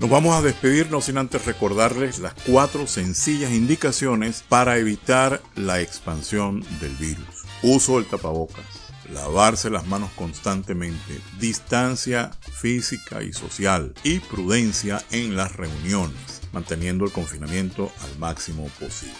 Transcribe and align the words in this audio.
Nos 0.00 0.08
vamos 0.08 0.34
a 0.34 0.40
despedirnos 0.40 1.04
sin 1.04 1.18
antes 1.18 1.44
recordarles 1.44 2.20
las 2.20 2.32
cuatro 2.32 2.86
sencillas 2.86 3.50
indicaciones 3.50 4.42
para 4.48 4.78
evitar 4.78 5.42
la 5.56 5.82
expansión 5.82 6.64
del 6.80 6.96
virus. 6.96 7.44
Uso 7.62 7.96
del 7.96 8.06
tapabocas, 8.06 8.64
lavarse 9.12 9.68
las 9.68 9.86
manos 9.86 10.08
constantemente, 10.16 11.20
distancia 11.38 12.30
física 12.40 13.22
y 13.22 13.34
social 13.34 13.92
y 14.02 14.20
prudencia 14.20 15.04
en 15.10 15.36
las 15.36 15.54
reuniones, 15.54 16.40
manteniendo 16.50 17.04
el 17.04 17.12
confinamiento 17.12 17.92
al 18.02 18.18
máximo 18.18 18.70
posible. 18.80 19.12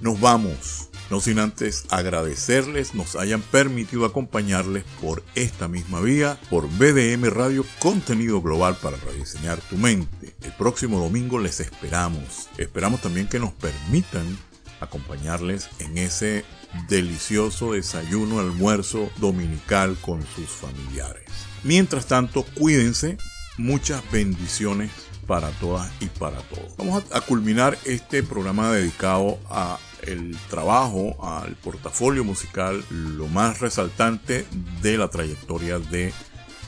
Nos 0.00 0.18
vamos. 0.18 0.88
No 1.10 1.20
sin 1.20 1.38
antes 1.38 1.84
agradecerles 1.90 2.94
nos 2.94 3.14
hayan 3.16 3.42
permitido 3.42 4.04
acompañarles 4.04 4.84
por 5.00 5.22
esta 5.34 5.68
misma 5.68 6.00
vía, 6.00 6.38
por 6.50 6.68
BDM 6.68 7.28
Radio, 7.30 7.64
contenido 7.78 8.40
global 8.40 8.76
para 8.80 8.96
rediseñar 8.96 9.60
tu 9.60 9.76
mente. 9.76 10.34
El 10.42 10.52
próximo 10.52 10.98
domingo 10.98 11.38
les 11.38 11.60
esperamos. 11.60 12.48
Esperamos 12.56 13.02
también 13.02 13.28
que 13.28 13.38
nos 13.38 13.52
permitan 13.52 14.24
acompañarles 14.80 15.68
en 15.78 15.98
ese 15.98 16.44
delicioso 16.88 17.72
desayuno, 17.72 18.40
almuerzo 18.40 19.10
dominical 19.18 19.96
con 20.00 20.24
sus 20.34 20.48
familiares. 20.48 21.24
Mientras 21.62 22.06
tanto, 22.06 22.44
cuídense, 22.54 23.18
muchas 23.56 24.02
bendiciones 24.10 24.90
para 25.26 25.50
todas 25.52 25.90
y 26.00 26.06
para 26.06 26.38
todos. 26.42 26.76
Vamos 26.76 27.04
a, 27.10 27.20
culminar 27.22 27.78
este 27.84 28.22
programa 28.22 28.70
dedicado 28.72 29.38
a 29.48 29.78
el 30.06 30.36
trabajo, 30.48 31.16
al 31.22 31.56
portafolio 31.56 32.24
musical, 32.24 32.84
lo 32.90 33.26
más 33.28 33.60
resaltante 33.60 34.46
de 34.82 34.98
la 34.98 35.08
trayectoria 35.08 35.78
de 35.78 36.12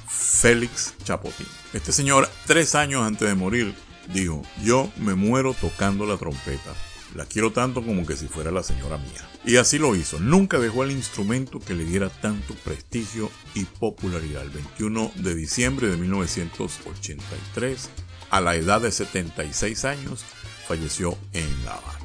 Félix 0.08 0.94
Chapotín. 1.04 1.46
Este 1.72 1.92
señor, 1.92 2.28
tres 2.46 2.74
años 2.74 3.02
antes 3.02 3.28
de 3.28 3.34
morir, 3.34 3.74
dijo, 4.12 4.42
yo 4.62 4.90
me 4.96 5.14
muero 5.14 5.54
tocando 5.54 6.06
la 6.06 6.16
trompeta. 6.16 6.74
La 7.14 7.24
quiero 7.24 7.52
tanto 7.52 7.82
como 7.82 8.04
que 8.04 8.16
si 8.16 8.26
fuera 8.26 8.50
la 8.50 8.62
señora 8.62 8.98
mía. 8.98 9.28
Y 9.44 9.56
así 9.56 9.78
lo 9.78 9.94
hizo. 9.94 10.18
Nunca 10.18 10.58
dejó 10.58 10.84
el 10.84 10.90
instrumento 10.90 11.60
que 11.60 11.74
le 11.74 11.84
diera 11.84 12.10
tanto 12.10 12.54
prestigio 12.56 13.30
y 13.54 13.64
popularidad. 13.64 14.42
El 14.42 14.50
21 14.50 15.12
de 15.14 15.34
diciembre 15.34 15.88
de 15.88 15.96
1983, 15.96 17.88
a 18.30 18.40
la 18.40 18.56
edad 18.56 18.80
de 18.80 18.90
76 18.90 19.84
años, 19.84 20.24
falleció 20.66 21.16
en 21.32 21.64
La 21.64 21.74
Habana. 21.74 21.95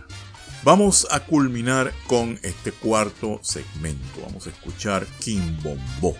Vamos 0.63 1.07
a 1.09 1.21
culminar 1.21 1.91
con 2.05 2.39
este 2.43 2.71
cuarto 2.71 3.39
segmento. 3.41 4.21
Vamos 4.23 4.45
a 4.45 4.51
escuchar 4.51 5.07
quimbombó. 5.19 6.15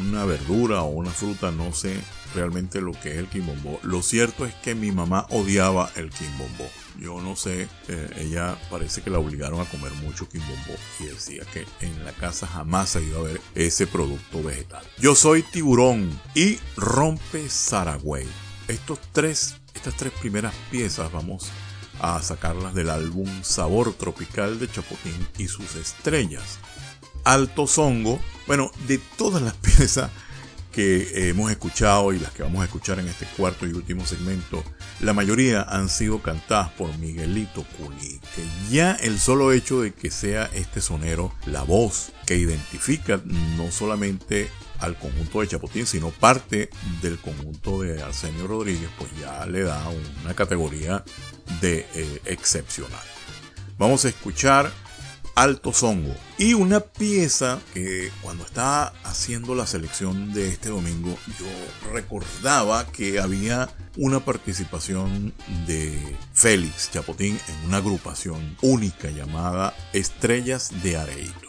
Una 0.00 0.26
verdura 0.26 0.82
o 0.82 0.90
una 0.90 1.10
fruta, 1.10 1.50
no 1.50 1.72
sé 1.72 1.96
realmente 2.34 2.82
lo 2.82 2.92
que 2.92 3.12
es 3.12 3.16
el 3.16 3.28
quimbombó. 3.28 3.80
Lo 3.82 4.02
cierto 4.02 4.44
es 4.44 4.52
que 4.56 4.74
mi 4.74 4.92
mamá 4.92 5.26
odiaba 5.30 5.90
el 5.96 6.10
quimbombó. 6.10 6.68
Yo 6.98 7.22
no 7.22 7.36
sé, 7.36 7.68
eh, 7.88 8.10
ella 8.18 8.58
parece 8.70 9.00
que 9.00 9.08
la 9.08 9.18
obligaron 9.18 9.60
a 9.60 9.64
comer 9.64 9.92
mucho 9.92 10.28
quimbombó 10.28 10.74
y 11.00 11.04
decía 11.06 11.44
que 11.50 11.64
en 11.80 12.04
la 12.04 12.12
casa 12.12 12.46
jamás 12.46 12.90
se 12.90 13.02
iba 13.02 13.18
a 13.18 13.22
ver 13.22 13.40
ese 13.54 13.86
producto 13.86 14.42
vegetal. 14.42 14.84
Yo 14.98 15.14
soy 15.14 15.42
tiburón 15.42 16.20
y 16.34 16.58
rompe 16.76 17.48
Saragüey. 17.48 18.26
Estos 18.68 18.98
tres, 19.12 19.56
estas 19.74 19.96
tres 19.96 20.12
primeras 20.20 20.52
piezas 20.70 21.10
vamos 21.10 21.50
a 22.00 22.22
sacarlas 22.22 22.74
del 22.74 22.90
álbum 22.90 23.28
Sabor 23.42 23.92
Tropical 23.94 24.58
de 24.58 24.70
Chapotín 24.70 25.26
y 25.38 25.48
sus 25.48 25.76
estrellas. 25.76 26.58
Alto 27.24 27.66
Songo, 27.66 28.20
bueno, 28.46 28.70
de 28.86 28.98
todas 29.16 29.42
las 29.42 29.54
piezas 29.56 30.10
que 30.76 31.30
hemos 31.30 31.50
escuchado 31.50 32.12
y 32.12 32.18
las 32.18 32.32
que 32.32 32.42
vamos 32.42 32.60
a 32.60 32.66
escuchar 32.66 32.98
en 32.98 33.08
este 33.08 33.24
cuarto 33.36 33.66
y 33.66 33.72
último 33.72 34.04
segmento, 34.04 34.62
la 35.00 35.14
mayoría 35.14 35.62
han 35.62 35.88
sido 35.88 36.20
cantadas 36.20 36.70
por 36.72 36.94
Miguelito 36.98 37.64
Culi, 37.78 38.20
que 38.34 38.44
ya 38.70 38.92
el 38.92 39.18
solo 39.18 39.52
hecho 39.52 39.80
de 39.80 39.94
que 39.94 40.10
sea 40.10 40.50
este 40.52 40.82
sonero 40.82 41.32
la 41.46 41.62
voz 41.62 42.12
que 42.26 42.36
identifica 42.36 43.22
no 43.24 43.70
solamente 43.70 44.50
al 44.80 44.98
conjunto 44.98 45.40
de 45.40 45.48
Chapotín, 45.48 45.86
sino 45.86 46.10
parte 46.10 46.70
del 47.02 47.18
conjunto 47.18 47.82
de 47.82 48.02
Arsenio 48.02 48.46
Rodríguez, 48.46 48.90
pues 48.98 49.10
ya 49.20 49.46
le 49.46 49.62
da 49.62 49.82
una 50.22 50.34
categoría 50.34 51.04
de 51.60 51.86
eh, 51.94 52.22
excepcional. 52.24 53.04
Vamos 53.78 54.04
a 54.04 54.08
escuchar 54.08 54.72
Alto 55.36 55.74
Songo 55.74 56.14
y 56.38 56.54
una 56.54 56.80
pieza 56.80 57.60
que 57.74 58.10
cuando 58.22 58.44
estaba 58.44 58.94
haciendo 59.04 59.54
la 59.54 59.66
selección 59.66 60.32
de 60.32 60.48
este 60.48 60.70
domingo 60.70 61.14
yo 61.38 61.92
recordaba 61.92 62.86
que 62.90 63.20
había 63.20 63.68
una 63.98 64.20
participación 64.20 65.34
de 65.66 66.16
Félix 66.32 66.90
Chapotín 66.90 67.38
en 67.48 67.68
una 67.68 67.78
agrupación 67.78 68.56
única 68.62 69.10
llamada 69.10 69.74
Estrellas 69.92 70.72
de 70.82 70.96
Areito. 70.96 71.45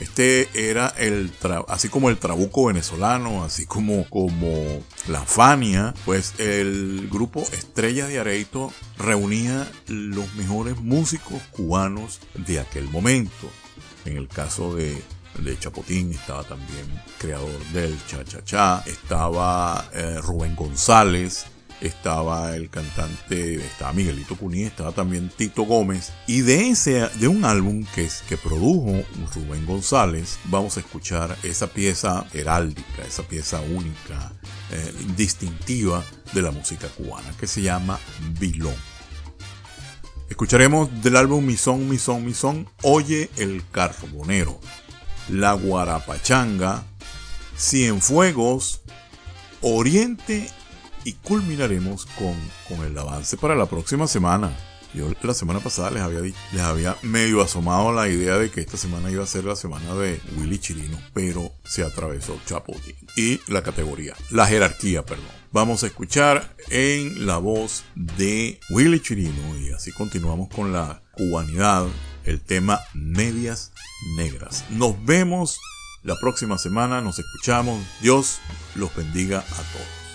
Este 0.00 0.48
era 0.70 0.88
el, 0.88 1.32
así 1.68 1.88
como 1.88 2.10
el 2.10 2.18
trabuco 2.18 2.66
venezolano, 2.66 3.44
así 3.44 3.66
como, 3.66 4.08
como 4.10 4.82
la 5.08 5.22
Fania, 5.22 5.94
pues 6.04 6.34
el 6.38 7.08
grupo 7.10 7.40
Estrellas 7.40 8.08
de 8.08 8.18
Areito 8.18 8.72
reunía 8.98 9.70
los 9.88 10.34
mejores 10.34 10.78
músicos 10.80 11.40
cubanos 11.50 12.20
de 12.34 12.60
aquel 12.60 12.88
momento. 12.90 13.48
En 14.04 14.16
el 14.16 14.28
caso 14.28 14.74
de, 14.74 15.02
de 15.38 15.58
Chapotín 15.58 16.12
estaba 16.12 16.44
también 16.44 16.86
creador 17.18 17.58
del 17.72 17.98
Cha 18.06 18.24
Cha 18.24 18.44
Cha, 18.44 18.82
estaba 18.86 19.88
eh, 19.94 20.18
Rubén 20.20 20.54
González, 20.54 21.46
estaba 21.80 22.56
el 22.56 22.70
cantante, 22.70 23.56
estaba 23.56 23.92
Miguelito 23.92 24.36
Cuní, 24.36 24.64
estaba 24.64 24.92
también 24.92 25.30
Tito 25.34 25.62
Gómez. 25.62 26.12
Y 26.26 26.40
de 26.40 26.70
ese, 26.70 27.08
de 27.08 27.28
un 27.28 27.44
álbum 27.44 27.84
que, 27.94 28.08
que 28.28 28.36
produjo 28.36 29.04
Rubén 29.34 29.66
González, 29.66 30.38
vamos 30.44 30.76
a 30.76 30.80
escuchar 30.80 31.36
esa 31.42 31.68
pieza 31.68 32.26
heráldica, 32.32 33.02
esa 33.06 33.22
pieza 33.22 33.60
única, 33.60 34.32
eh, 34.70 34.92
distintiva 35.16 36.04
de 36.32 36.42
la 36.42 36.50
música 36.50 36.88
cubana, 36.88 37.32
que 37.38 37.46
se 37.46 37.62
llama 37.62 37.98
Bilón. 38.38 38.74
Escucharemos 40.28 40.90
del 41.02 41.16
álbum 41.16 41.44
Misón, 41.44 41.88
Misón, 41.88 42.24
Misón, 42.24 42.68
Oye 42.82 43.30
el 43.36 43.62
Carbonero, 43.70 44.60
La 45.28 45.52
Guarapachanga, 45.52 46.84
Cienfuegos, 47.56 48.82
Oriente 49.62 50.50
y 51.06 51.12
culminaremos 51.12 52.04
con, 52.04 52.34
con 52.68 52.84
el 52.84 52.98
avance 52.98 53.36
para 53.36 53.54
la 53.54 53.66
próxima 53.66 54.08
semana. 54.08 54.50
Yo 54.92 55.08
la 55.22 55.34
semana 55.34 55.60
pasada 55.60 55.92
les 55.92 56.02
había, 56.02 56.20
les 56.20 56.60
había 56.60 56.96
medio 57.02 57.42
asomado 57.42 57.92
la 57.92 58.08
idea 58.08 58.38
de 58.38 58.50
que 58.50 58.60
esta 58.60 58.76
semana 58.76 59.08
iba 59.10 59.22
a 59.22 59.26
ser 59.26 59.44
la 59.44 59.54
semana 59.54 59.94
de 59.94 60.20
Willy 60.36 60.58
Chirino, 60.58 60.98
pero 61.14 61.52
se 61.64 61.84
atravesó 61.84 62.40
Chapotín. 62.44 62.96
Y 63.16 63.38
la 63.46 63.62
categoría, 63.62 64.16
la 64.30 64.46
jerarquía, 64.46 65.04
perdón. 65.04 65.26
Vamos 65.52 65.84
a 65.84 65.86
escuchar 65.86 66.56
en 66.70 67.24
la 67.24 67.38
voz 67.38 67.84
de 67.94 68.58
Willy 68.70 69.00
Chirino 69.00 69.58
y 69.60 69.70
así 69.72 69.92
continuamos 69.92 70.48
con 70.48 70.72
la 70.72 71.02
cubanidad, 71.12 71.86
el 72.24 72.40
tema 72.40 72.80
Medias 72.94 73.70
Negras. 74.16 74.64
Nos 74.70 74.96
vemos 75.04 75.60
la 76.02 76.16
próxima 76.16 76.58
semana, 76.58 77.00
nos 77.00 77.20
escuchamos. 77.20 77.80
Dios 78.00 78.40
los 78.74 78.92
bendiga 78.96 79.38
a 79.38 79.62
todos. 79.72 80.06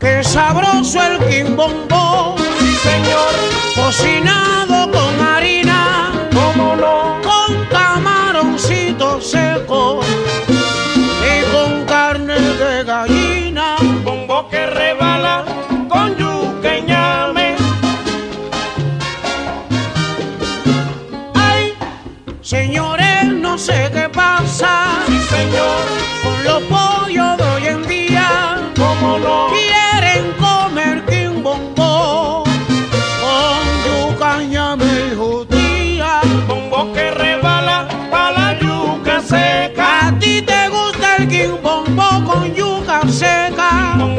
Que 0.00 0.22
rebala 0.22 0.70
con 0.70 0.84
yuca 0.84 1.30
y 1.30 1.44
ñame. 4.24 5.67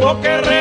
lo 0.09 0.19
que 0.21 0.58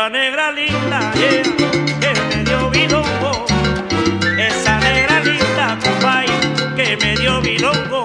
esa 0.00 0.08
negra 0.08 0.50
linda, 0.52 1.12
que 1.12 2.14
me 2.34 2.44
dio 2.44 2.70
bilongo, 2.70 3.44
esa 4.38 4.78
negra 4.78 5.20
linda, 5.20 5.78
compay, 5.82 6.26
que 6.74 6.96
me 6.96 7.16
dio 7.16 7.38
bilongo. 7.42 7.99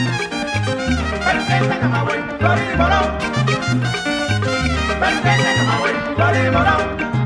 puede 6.17 6.49
gozar 6.51 7.22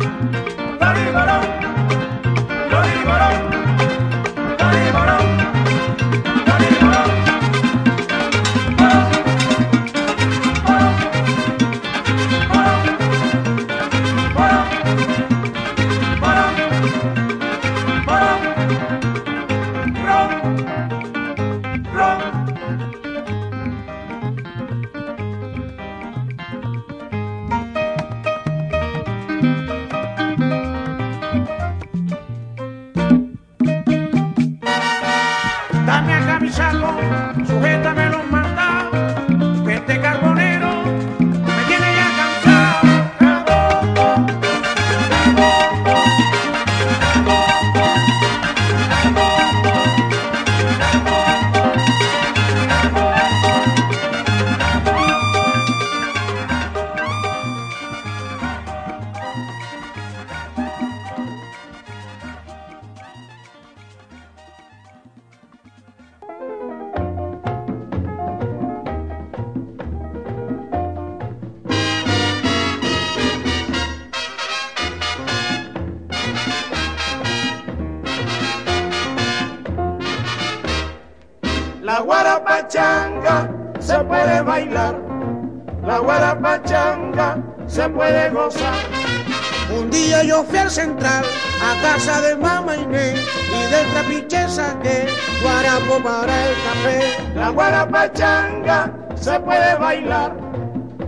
para 96.08 96.48
el 96.48 96.56
café. 96.64 97.00
La 97.36 97.50
guarapachanga 97.50 98.94
se 99.16 99.40
puede 99.42 99.76
bailar, 99.76 100.32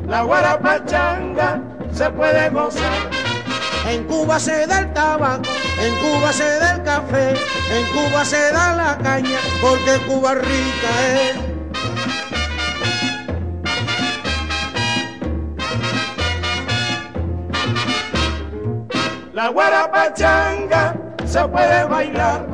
la 0.08 0.24
guarapachanga 0.24 1.62
se 1.94 2.10
puede 2.10 2.50
gozar. 2.50 3.00
En 3.88 4.04
Cuba 4.04 4.40
se 4.40 4.68
da 4.68 4.80
el 4.80 4.94
tabaco, 4.94 5.50
en 5.80 5.96
Cuba 6.04 6.34
se 6.34 6.60
da 6.60 6.76
el 6.76 6.84
café, 6.84 7.30
en 7.30 7.86
Cuba 7.94 8.26
se 8.26 8.52
da 8.52 8.76
la 8.76 8.98
caña, 8.98 9.40
porque 9.62 9.94
Cuba 10.06 10.36
rica 10.36 10.92
es. 11.14 11.36
La 19.34 19.48
guarapachanga 19.48 20.94
se 21.26 21.48
puede 21.48 21.86
bailar, 21.86 22.46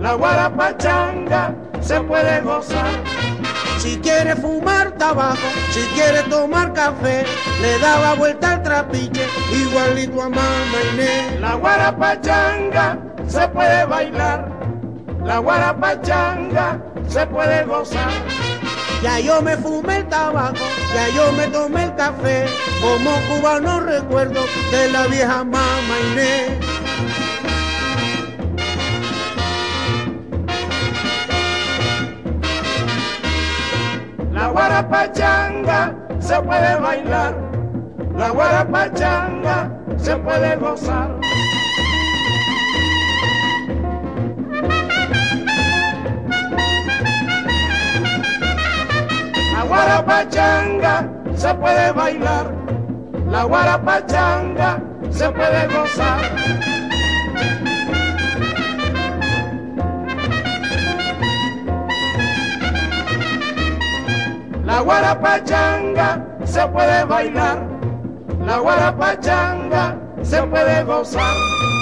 la 0.00 0.14
guarapachanga 0.14 1.63
se 1.84 2.00
puede 2.00 2.40
gozar. 2.40 2.90
Si 3.78 3.98
quiere 3.98 4.34
fumar 4.36 4.92
tabaco, 4.92 5.48
si 5.70 5.80
quiere 5.94 6.22
tomar 6.24 6.72
café, 6.72 7.24
le 7.60 7.78
daba 7.78 8.14
vuelta 8.14 8.52
al 8.52 8.62
trapiche, 8.62 9.26
igualito 9.52 10.22
a 10.22 10.30
mamá 10.30 10.78
Inés. 10.94 11.40
La 11.40 11.54
guarapachanga 11.54 12.98
se 13.28 13.46
puede 13.48 13.84
bailar, 13.84 14.48
la 15.24 15.38
guarapachanga 15.38 16.80
se 17.08 17.26
puede 17.26 17.64
gozar. 17.64 18.10
Ya 19.02 19.20
yo 19.20 19.42
me 19.42 19.54
fumé 19.58 19.98
el 19.98 20.08
tabaco, 20.08 20.64
ya 20.94 21.08
yo 21.10 21.30
me 21.32 21.46
tomé 21.48 21.84
el 21.84 21.94
café, 21.94 22.46
como 22.80 23.10
cubano 23.28 23.80
recuerdo 23.80 24.46
de 24.70 24.90
la 24.90 25.06
vieja 25.08 25.44
mamá 25.44 25.94
Inés. 26.12 26.52
Guarapachanga 34.54 35.80
se 36.20 36.40
puede 36.40 36.76
bailar, 36.76 37.34
la 38.16 38.28
guarapachanga 38.30 39.68
se 39.96 40.16
puede 40.16 40.54
gozar. 40.56 41.10
La 49.52 49.62
guarapachanga 49.68 50.94
se 51.34 51.54
puede 51.54 51.90
bailar, 51.92 52.46
la 53.28 53.42
guarapachanga 53.42 54.80
se 55.10 55.30
puede 55.30 55.66
gozar. 55.66 56.20
La 64.64 64.80
guarapachanga 64.80 66.24
se 66.44 66.66
puede 66.68 67.04
bailar, 67.04 67.68
la 68.46 68.58
guarapachanga 68.58 69.94
se 70.22 70.42
puede 70.44 70.82
gozar. 70.84 71.73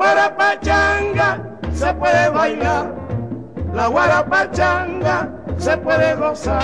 Guarapachanga 0.00 1.28
se 1.74 1.92
puede 1.92 2.30
bailar, 2.30 2.86
la 3.74 3.86
guarapachanga 3.88 5.28
se 5.58 5.76
puede 5.76 6.14
gozar. 6.14 6.62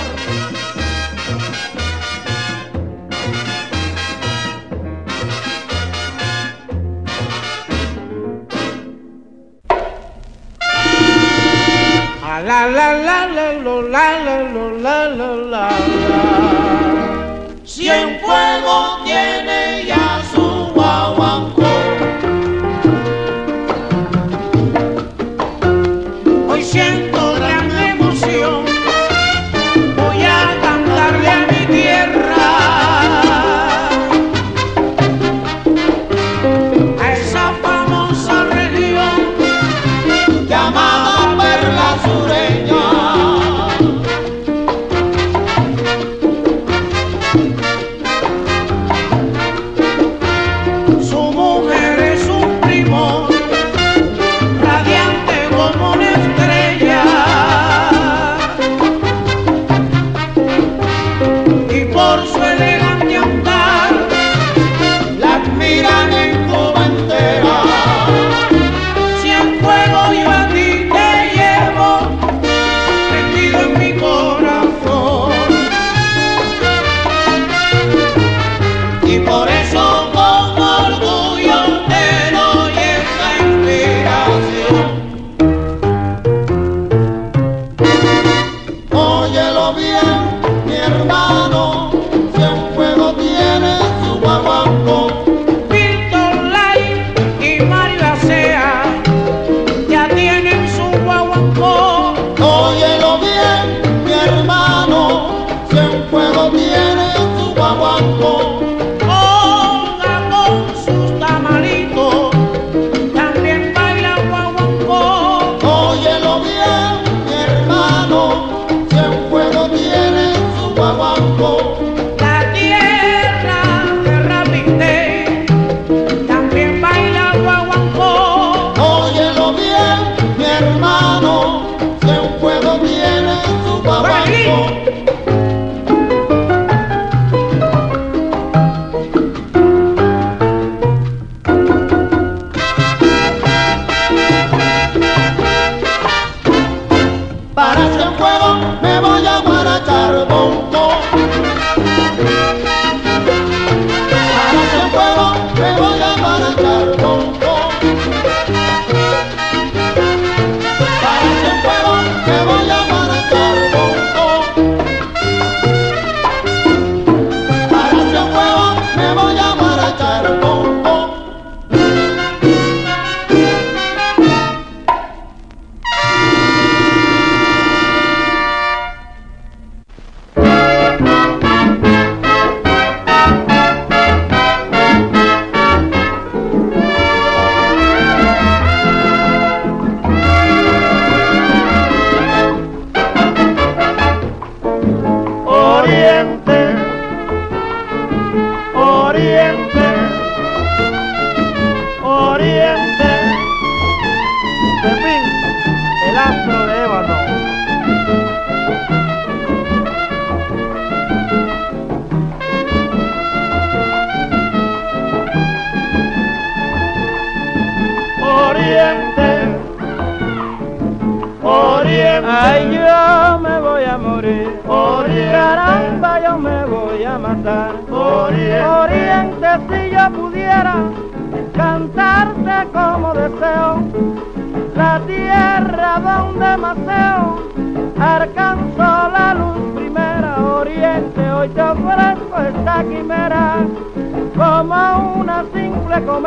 A 12.24 12.40
la 12.40 12.66
la 12.76 12.88
la 13.06 13.26
la 13.36 13.52
lo, 13.52 13.82
la 13.82 14.18
la 14.24 14.36
lo, 14.54 14.70
la 14.78 15.08
la 15.18 15.28
la 15.28 15.68
la. 15.68 15.68
Cienfuegos 17.64 19.04
tiene 19.04 19.84
ya 19.84 20.22
su 20.32 20.45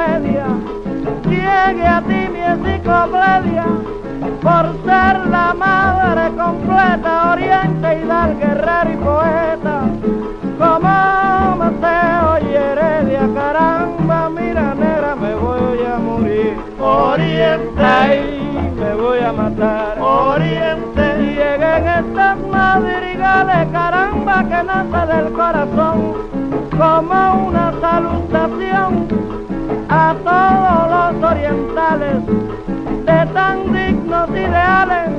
comedia. 0.09 0.47
Llegue 1.25 1.87
a 1.87 2.01
ti 2.01 2.29
mi 2.29 2.41
enciclopedia 2.41 3.65
por 4.41 4.65
ser 4.85 5.27
la 5.27 5.53
madre 5.53 6.31
completa, 6.35 7.31
oriente 7.31 8.05
dar 8.05 8.35
guerrero 8.37 8.91
y 8.91 8.97
poeta, 8.97 9.81
como 10.57 11.55
Mateo 11.57 12.39
y 12.39 12.55
Heredia, 12.55 13.29
caramba, 13.33 14.29
mira 14.29 14.73
negra, 14.75 15.15
me 15.15 15.35
voy 15.35 15.79
a 15.85 15.97
morir, 15.99 16.57
oriente, 16.79 17.91
y 18.15 18.79
me 18.79 18.93
voy 18.95 19.19
a 19.19 19.31
matar, 19.31 19.99
oriente, 19.99 21.17
lleguen 21.19 21.87
estas 21.87 22.37
madrigales, 22.39 23.67
caramba, 23.71 24.43
que 24.43 24.63
nace 24.63 25.13
del 25.13 25.33
corazón, 25.33 26.13
como 26.77 27.47
una 27.47 27.73
salutación 27.81 29.07
a 29.89 30.15
todos 30.23 31.13
los 31.21 31.31
orientales 31.31 32.25
de 33.05 33.33
tan 33.33 33.73
dignos 33.73 34.29
ideales. 34.29 35.09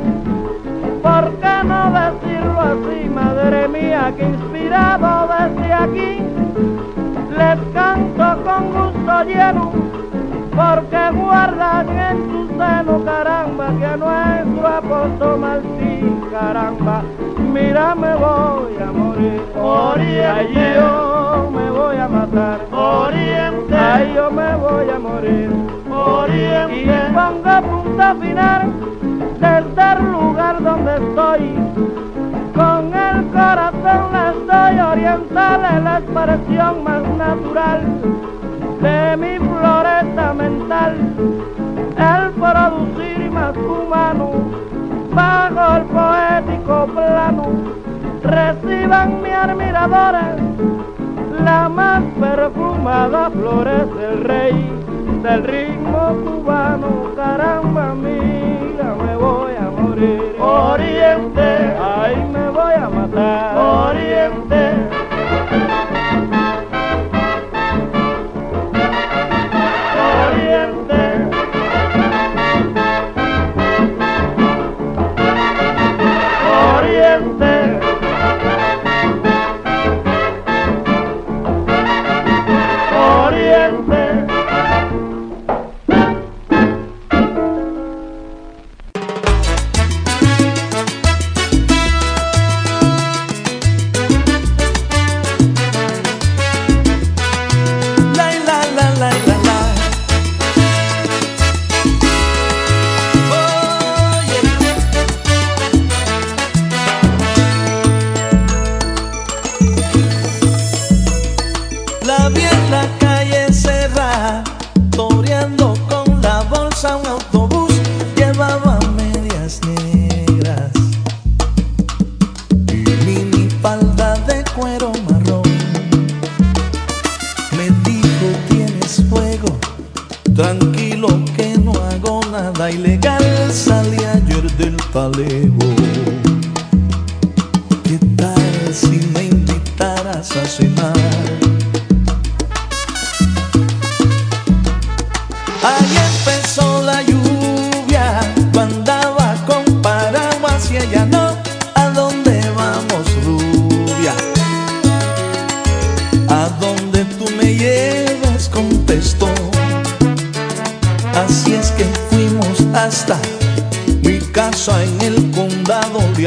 ¿Por 1.03 1.33
qué 1.41 1.65
no 1.65 1.91
decirlo 1.91 2.61
así, 2.61 3.09
madre 3.09 3.69
mía, 3.69 4.13
que 4.17 4.25
inspirado 4.25 5.29
desde 5.29 5.73
aquí 5.73 6.19
les 7.37 7.59
canto 7.75 8.45
con 8.45 8.73
gusto 8.73 9.25
lleno? 9.25 9.73
Porque 10.55 11.11
guardan 11.19 11.89
en 11.89 12.31
su 12.31 12.49
seno, 12.49 13.05
caramba, 13.05 13.73
que 13.79 13.87
a 13.87 13.97
nuestro 13.97 14.69
apóstol 14.69 15.39
Martín, 15.39 16.20
caramba, 16.31 17.03
mira 17.53 17.95
me 17.95 18.15
voy 18.15 18.77
a 18.81 18.93
morir. 18.93 19.43
Oriente, 19.61 20.75
yo 20.77 21.51
me 21.51 21.71
voy 21.71 21.97
a 21.97 22.09
matar. 22.09 22.61
Oriente, 22.73 23.77
ay 23.77 24.13
yo 24.15 24.31
me 24.31 24.55
voy 24.57 24.91
a 24.91 24.99
morir. 24.99 25.51
Oriente, 25.91 26.77
y 26.77 27.15
pongo 27.15 27.63
punto 27.69 28.15
final 28.21 28.73
desde 29.41 29.93
el 29.93 30.13
lugar 30.13 30.63
donde 30.63 30.97
estoy. 30.97 31.55
Con 32.55 32.95
el 32.95 33.27
corazón 33.29 34.03
les 34.13 34.47
doy 34.47 34.81
oriental 34.81 35.61
es 35.75 35.83
la 35.83 35.99
expresión 35.99 36.85
más 36.85 37.03
natural 37.17 37.81
de 38.81 39.17
mi 39.17 39.39
floresta 39.39 40.35
mental, 40.35 40.97
el 41.97 42.31
producir 42.33 43.31
más 43.31 43.57
humano 43.57 44.70
bajo 45.13 45.77
el 45.77 45.83
poético 45.85 46.87
plano. 46.95 47.45
Reciban 48.23 49.23
mis 49.23 49.33
admiradores 49.33 50.41
la 51.45 51.69
más 51.69 52.03
perfumada 52.21 53.31
flores 53.31 53.95
del 53.97 54.25
rey 54.25 54.71
del 55.23 55.45
ritmo 55.45 56.15
cubano. 56.25 57.13
Caramba, 57.17 57.95
mira, 57.95 58.95
me 58.95 59.17
voy 59.17 59.53
a 59.55 59.71
morir. 59.71 60.37
Oriente, 60.39 61.77
ay, 61.81 62.17
me 62.33 62.51
voy 62.51 62.75
a 62.75 62.89
matar. 62.89 63.57
Oriente. 63.57 64.71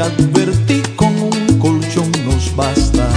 Advertí 0.04 0.82
con 0.95 1.14
un 1.20 1.60
colchón 1.60 2.12
nos 2.26 2.54
basta. 2.56 3.08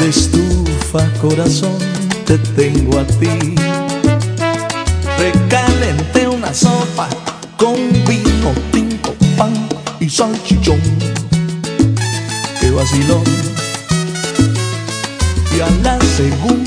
De 0.00 0.08
estufa, 0.08 1.02
corazón, 1.20 1.78
te 2.26 2.36
tengo 2.58 2.98
a 2.98 3.04
ti. 3.04 3.54
Recalenté 5.18 6.28
una 6.28 6.52
sopa 6.52 7.08
con 7.56 7.76
vino 8.06 8.52
tinto, 8.72 9.14
pan 9.38 9.54
y 10.00 10.08
salchichón. 10.10 10.80
Qué 12.60 12.70
vacilón. 12.70 13.24
Y 15.56 15.60
a 15.60 15.70
la 15.82 15.98
segunda 16.16 16.63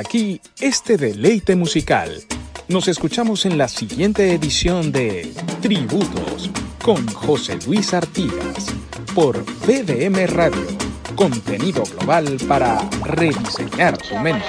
aquí 0.00 0.40
este 0.60 0.96
deleite 0.96 1.54
musical. 1.56 2.22
Nos 2.68 2.88
escuchamos 2.88 3.44
en 3.44 3.58
la 3.58 3.68
siguiente 3.68 4.32
edición 4.32 4.92
de 4.92 5.32
Tributos 5.60 6.50
con 6.82 7.06
José 7.08 7.58
Luis 7.66 7.92
Artigas 7.92 8.66
por 9.14 9.44
BDM 9.66 10.26
Radio. 10.26 10.66
Contenido 11.14 11.82
global 11.84 12.38
para 12.48 12.88
rediseñar 13.04 13.98
tu 13.98 14.16
mente. 14.18 14.46